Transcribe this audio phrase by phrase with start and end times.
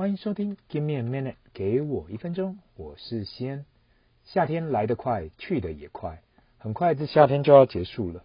[0.00, 3.66] 欢迎收听 Give me a minute，给我一分钟，我是西恩。
[4.24, 6.22] 夏天来得快，去得也快，
[6.56, 8.24] 很快这夏天就要结束了。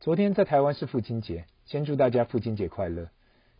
[0.00, 3.10] 昨天在台湾是父亲节，先祝大家父亲节快乐。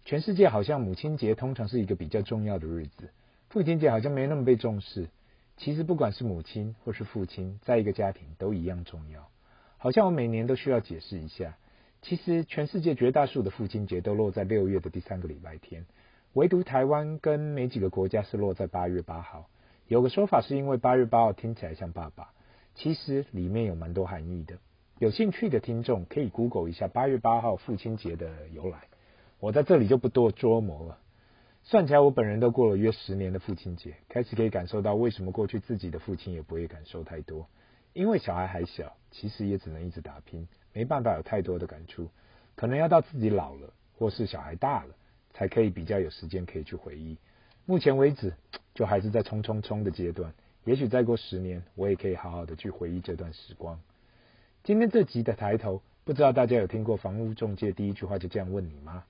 [0.07, 3.11] 全世界好像母亲节通常是一个比较重要的日子，
[3.51, 5.11] 父亲节好像没那么被重视。
[5.59, 9.29] 其实不管是母亲或是父亲，在一个家庭都一样重要。
[9.77, 11.59] 好像我每年都需要解释一下，
[12.00, 15.84] 其实全世界绝大数的父亲节都落在六月的第三个礼拜天。
[16.35, 19.48] 唯独台湾跟没几个国家是落在八月八号。
[19.87, 22.33] 有个说法是因为八月八号听起来像爸爸，
[22.75, 24.56] 其实里面有蛮多含义的。
[24.98, 28.84] 有兴趣的听众可以 Google 一下八月八号父亲节的由来。
[29.41, 30.98] 我在这里就不多琢磨了。
[31.65, 37.47] 算起来，我本人都过了约十年的父亲节，开始可以感受到为什么过去自己的父亲也不会感受太多，
[37.92, 42.09] 因为小孩还小，其实也只能一直打拼，没办法有太多的感触。
[42.56, 44.95] 可能要到自己老了，或是小孩大了。
[45.32, 47.16] 才可以比较有时间可以去回忆。
[47.64, 48.34] 目前为止，
[48.74, 50.34] 就还是在冲冲冲的阶段。
[50.64, 53.80] 也许再过十年，我也可以好好的去回忆这段时光。
[54.64, 59.05] 今天这集的抬头，不知道大家有听过房屋中介第一句话就这样问你吗？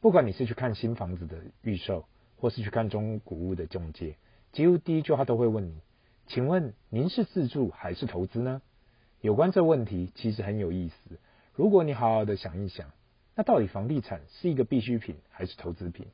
[0.00, 2.06] 不管你是去看新房子的预售，
[2.36, 4.16] 或是去看中古屋的中介，
[4.52, 5.80] 几乎第一句话都会问你：
[6.26, 8.62] 请问您是自住还是投资呢？
[9.20, 11.18] 有关这问题，其实很有意思。
[11.54, 12.90] 如果你好好的想一想。
[13.38, 16.08] 那到底房地产是一个必需品还是投资品？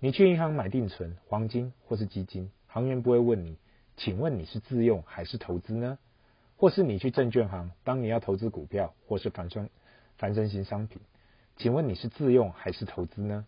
[0.00, 3.58] 你去银行买定存、黄金或是基金，行员不会问你，
[3.98, 5.98] 请问你是自用还是投资呢？
[6.56, 9.68] 或是你去证券行，当你要投资股票或是反双
[10.16, 11.02] 反身型商品，
[11.58, 13.44] 请问你是自用还是投资呢？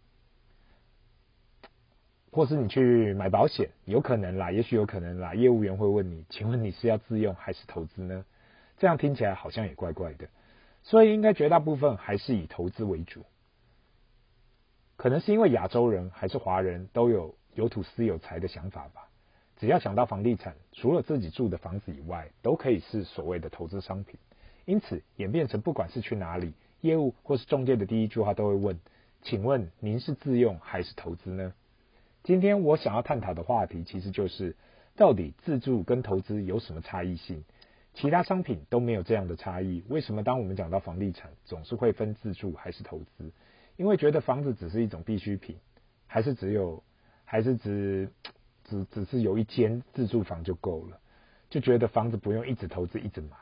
[2.30, 8.26] 或是你去买保险，有可能啦，也许有可能啦，业务员会问你，请问你是要自用还是投资呢？
[8.76, 10.28] 这样听起来好像也怪怪的。
[10.82, 13.24] 所以应该绝大部分还是以投资为主，
[14.96, 19.08] 可能是因为亚洲人还是华人都有有土司有财的想法吧。
[19.58, 24.18] 只要想到房地产，除了自己住的房子以外，都可以是所谓的投资商品。
[24.64, 28.78] 因此演变成不管是去哪里，业务或是中介的第一句话都会问：
[29.22, 31.52] 请问您是自用还是投资呢？
[32.22, 34.56] 今天我想要探讨的话题其实就是，
[34.96, 37.44] 到底自住跟投资有什么差异性？
[37.92, 43.32] 其他商品都没有这样的差异，为什么当我们讲到房地产，总是会分自住还是投资？
[43.76, 45.56] 因为觉得房子只是一种必需品，
[46.06, 46.82] 还是只有，
[47.24, 48.08] 还是只
[48.64, 51.00] 只只是有一间自住房就够了，
[51.50, 53.36] 就觉得房子不用一直投资一直买。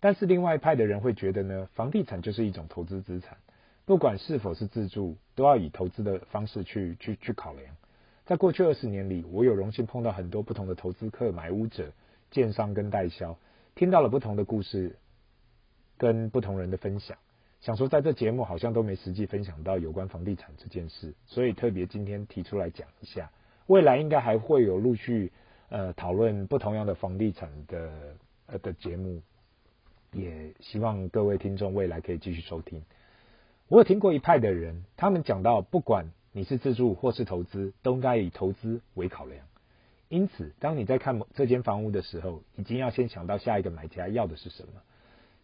[0.00, 3.36] 但是另外一派的人会觉得呢，房地产就是一种投资资产，
[3.84, 7.74] 不管是否是自住，都要以投资的方式去去去考量。
[8.26, 11.92] 在过去二十年里，我有荣幸碰到很多不同的投资客、买屋者、
[12.30, 13.36] 建商跟代销。
[13.78, 14.96] 听到了不同的故事，
[15.98, 17.16] 跟不同人的分享，
[17.60, 23.30] 想说在这节目好像都没实际分享到有关房地产这件事，所以特别今天提出来讲一下。
[23.68, 25.30] 未来应该还会有陆续
[25.68, 28.16] 呃讨论不同样的房地产的
[28.46, 29.22] 呃的节目，
[30.10, 32.82] 也希望各位听众未来可以继续收听。
[33.68, 39.46] 我有听过一派的人，他们讲到，不管你是自住或是投资，都应该以投资为考量。
[40.08, 44.72] 因此，当你在看这间房屋的时候，已经要先想到下一个买家要的是什么。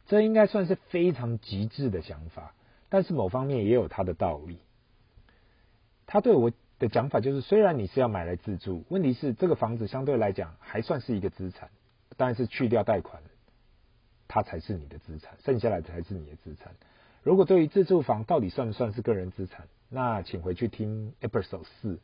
[0.07, 2.55] 这应该算是非常极致的想法，
[2.89, 4.59] 但是某方面也有它的道理。
[6.07, 11.71] 他对我的讲法就是，虽然你是要买来自住，问题是这个房子相对来讲还算是一个资产，
[12.17, 13.23] 但是去掉贷款，
[14.29, 16.75] 它才是你的资产，剩下来才是你的资产。
[17.23, 21.99] 如果对于自住房到底算不算是个人资产，那请回去听 Episode 四。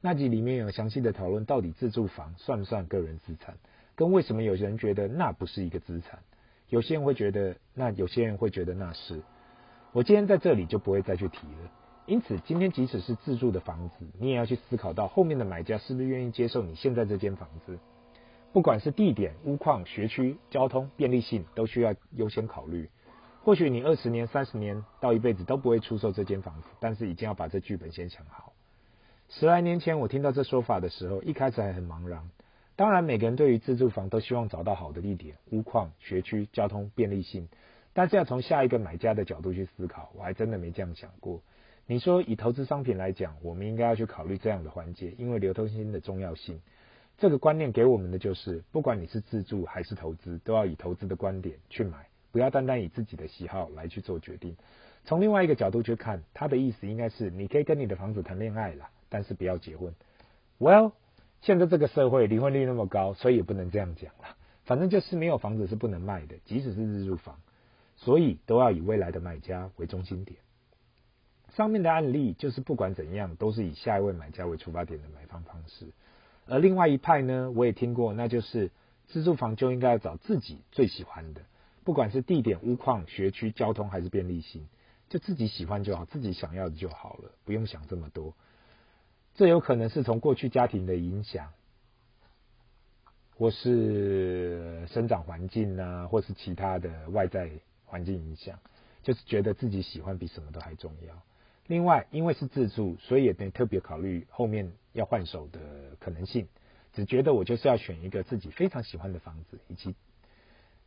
[0.00, 3.56] 那集里面有详细的讨论，到底自住房算不算个人资产，
[3.94, 6.20] 跟为什么有些人觉得那不是一个资产，
[6.68, 9.22] 有些人会觉得那，有些人会觉得那是。
[9.92, 11.70] 我今天在这里就不会再去提了。
[12.06, 17.78] 因此，今天即使是自住的房子，你也要去思考到后面的买家是不是愿意接受你现在这间房子，
[18.52, 22.88] 不管是地点、屋况、学区、交通、便利性，都需要优先考虑。
[23.42, 28.52] 或许你二十年、三十年到一辈子都不会出售这间房子，但是已经要把这剧本先想好。
[29.28, 32.30] 十来年前，我听到这说法的时候，一开始还很茫然。
[32.76, 37.48] 当然，每个人对于自住房都希望找到好的地点、屋况、学区、交通便利性。
[37.92, 41.42] 但是要从下一个买家的角度去思考，我还真的没这样想过。
[41.86, 46.60] 你说以投资商品来讲，我们应该要去考虑这样的环节，因为流通性的重要性。
[47.18, 54.56] 这个观念给我们的就是，不管你是自住还是投资，都要以投资的观点去买，不要单单以自己的喜好来去做决定。
[55.04, 58.88] 从另外一个角度去看，他的意思应该是，你可以跟你的房子谈恋爱了。
[59.08, 59.94] 但是不要结婚。
[60.58, 60.92] Well，
[61.42, 64.36] 现在这个社会离婚率那么高，所以也不能这样讲了。
[64.64, 67.38] 反正就是没有房子是不能卖的，即使是自住房，
[67.96, 70.40] 所以都要以未来的买家为中心点。
[71.54, 75.86] 上面的案例就是不管怎样都是以下一位买家为出发点的买方方式。
[76.46, 78.70] 而另外一派呢，我也听过，那就是
[79.06, 81.42] 自住房就应该要找自己最喜欢的，
[81.84, 84.66] 不管是地点、屋况、学区、交通还是便利性，
[85.08, 88.34] 就自己喜欢就好，自己想要的就好了，不用想这么多。
[89.36, 91.52] 这有可能是从过去家庭的影响，
[93.36, 97.50] 或是生长环境啊，或是其他的外在
[97.84, 98.58] 环境影响，
[99.02, 101.22] 就是觉得自己喜欢比什么都还重要。
[101.66, 105.60] 另外，因为是自住，所以也得特别考虑后面要换手的
[105.98, 106.48] 可能性，
[106.94, 109.94] 只觉得我就是要选一个自己非常喜欢的房子，以及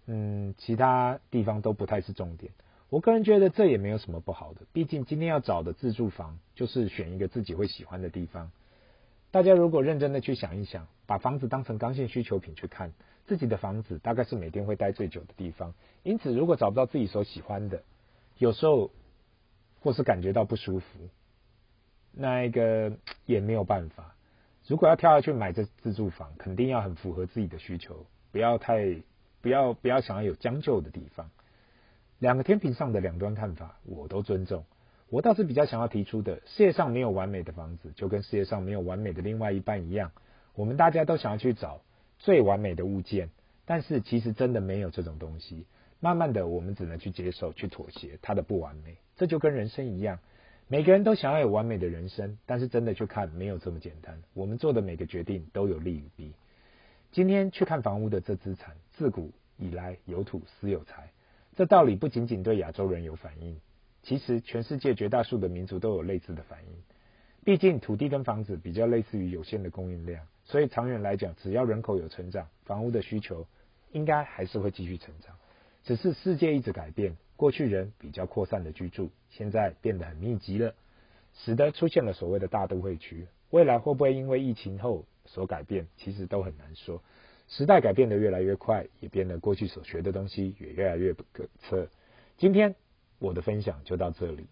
[0.08, 2.52] 嗯，其他地方都不太是重点。
[2.90, 8.52] 我个人觉得这也没有什么不好的，毕竟今天要找的自住房就是选一个自己会喜欢的地方。
[9.30, 12.94] 大家如果认真的去想一想，把房子当成刚性需求品去看，
[13.28, 15.76] 自己的房子大概是每天会待最久的地方。
[16.02, 17.84] 因此，如果找不到自己所喜欢的，
[18.40, 18.90] 有时候
[19.82, 20.86] 或是感觉到不舒服，
[22.12, 22.98] 那一个
[23.28, 24.16] 也没有办法。
[24.66, 28.96] 如果要跳下去买这自住房，肯定要很符合自己的需求，不要太
[29.42, 31.30] 不要不要想要有将就的地方。
[32.20, 34.66] 两个天平上的两端看法，我都尊重。
[35.10, 40.12] 我倒是比较想要提出的，世界上没有完美的房子，就跟世界上没有完美的另外一半一样。
[40.54, 41.82] 我们大家都想要去找
[42.18, 43.30] 最完美的物件，
[43.66, 45.66] 但是其实真的没有这种东西。
[46.02, 48.98] 慢慢的，我们只能去接受、去妥协它的不完美。
[49.16, 50.20] 这就跟人生一样，
[50.68, 54.22] 每个人都想要有完美的人生，但是真的去看，没有这么简单。
[54.34, 56.34] 我们做的每个决定都有利与弊。
[57.12, 61.10] 今天去看房屋的这资产，自古以来有土私有财。
[61.60, 63.60] 这道理不仅仅对亚洲人有反应，
[64.02, 66.70] 其实全世界绝大数的民族都有类似的反应。
[67.44, 73.46] 毕竟土地跟房子比较类似于有限的供应量，所以长远来讲，只要人口有成长，房屋的需求
[73.92, 75.36] 应该还是会继续成长。
[75.84, 80.74] 只是世界一直改变，过去人比较扩散的居住，现在变得很密集了，
[81.34, 83.28] 使得出现了所谓的大都会区。
[83.50, 87.04] 未来会不会因为疫情后所改变，其实都很难说。
[87.50, 91.90] 时代改变得越来越快，也变得过去所学的东西也越来越不可测。
[92.38, 92.76] 今天
[93.18, 94.48] 我的分享就到这里，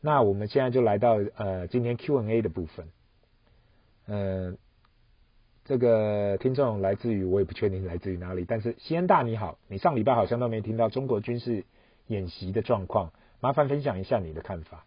[0.00, 2.88] 那我们现在就来到呃今天 Q&A 的部分。
[4.06, 4.54] 呃，
[5.64, 11.64] 这个听众来自于我也不确定来自于哪里，但是西安大你好，你上礼拜好像都没听到中国军事
[12.08, 14.84] 演习的状况，麻烦分享一下你的看法。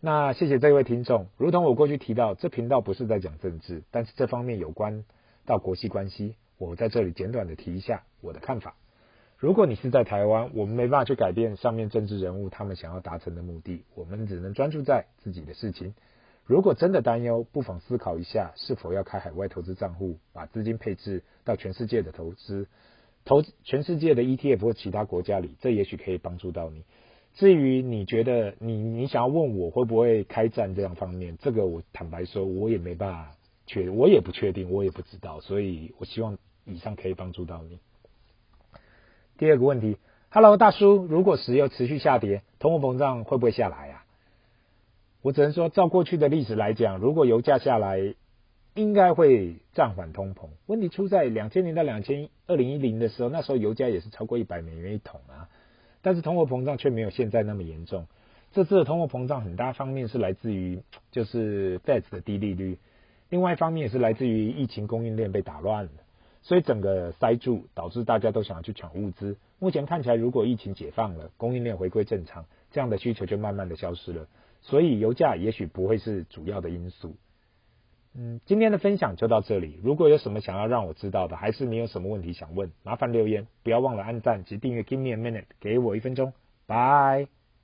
[0.00, 5.04] 那谢谢这位听众，如同我过去提到，这频道不是在讲政治，但是这方面有关
[5.46, 6.34] 到国际关系。
[6.58, 8.76] 我在这里简短的提一下我的看法。
[9.36, 15.94] 如果你是在台湾，我们没办法去改变上面政治人物他们想要达成的目的，我们只能专注在自己的事情。
[16.46, 22.68] 如果真的担忧，不妨思考一下是否要开海外投资账户，把资金配置到全世界的投资，
[23.24, 26.84] 投全世界的 ETF 或其他国家里，这也许可以帮助到你。
[27.34, 33.34] 至于你觉得你你想要问我会不会开战这样方面，这个我坦白说，我也没办法。
[33.66, 37.78] 确，我也不确定，我也不知道，所以我希望以上可以帮助到你。
[39.38, 39.98] 第二个问题
[40.30, 44.04] ，Hello 大叔，如果石油持续下跌，通货膨胀会不会下来啊？
[45.22, 48.14] 我只能说，照过去的历史来讲，如果油价下来，
[48.74, 50.48] 应该会暂缓通膨。
[50.66, 55.48] 问题出在两千年到两千二零一零的时候，那时候油价也是超过一百美元一桶啊，
[56.02, 58.06] 但是通货膨胀却没有现在那么严重。
[58.52, 62.78] 这次的通货膨胀很大方面是来自于就是 Fed 的低利率。
[63.30, 65.90] 另外一方面也是来自于疫情供应链被打乱了，
[66.44, 69.36] 所以整个塞住，导致大家都想要去抢物资。
[69.58, 74.28] 目前看起来，如果疫情解放了，供应链回归正常，这样的需求就慢慢的消失了。
[74.60, 77.16] 所以油价也许不会是主要的因素。
[78.14, 79.80] 嗯，今天的分享就到这里。
[79.82, 84.82] 如果有什么想要让我知道的，还是你有什么问题想问，麻烦留言，不要忘了按赞及订阅。
[84.82, 86.34] Give me a minute，给我一分钟，
[86.66, 87.26] 拜。